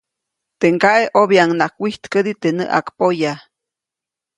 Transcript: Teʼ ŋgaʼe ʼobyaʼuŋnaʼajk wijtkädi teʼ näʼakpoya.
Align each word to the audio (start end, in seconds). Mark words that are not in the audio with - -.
Teʼ 0.59 0.71
ŋgaʼe 0.75 1.01
ʼobyaʼuŋnaʼajk 1.13 1.75
wijtkädi 1.81 2.31
teʼ 2.41 2.55
näʼakpoya. 2.57 3.33